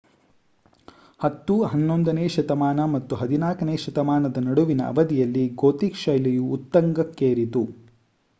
10- 1.19 1.57
11ನೇ 1.73 2.25
ಶತಮಾನ 2.35 2.85
ಮತ್ತು 2.93 3.13
14ನೇ 3.17 3.75
ಶತಮಾನದ 3.83 4.43
ನಡುವಿನ 4.47 4.81
ಅವಧಿಯಲ್ಲಿ 4.91 5.45
ಗೋಥಿಕ್ 5.61 6.01
ಶೈಲಿಯು 6.03 6.45
ಉತ್ತುಂಗಕ್ಕೇರಿತು 6.57 7.63